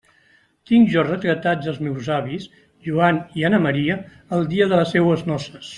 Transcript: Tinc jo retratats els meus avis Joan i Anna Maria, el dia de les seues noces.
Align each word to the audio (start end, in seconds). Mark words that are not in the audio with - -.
Tinc 0.69 0.87
jo 0.93 1.03
retratats 1.09 1.69
els 1.73 1.77
meus 1.89 2.09
avis 2.17 2.49
Joan 2.89 3.23
i 3.41 3.49
Anna 3.51 3.61
Maria, 3.69 4.03
el 4.39 4.53
dia 4.55 4.73
de 4.73 4.83
les 4.83 4.99
seues 4.99 5.29
noces. 5.33 5.67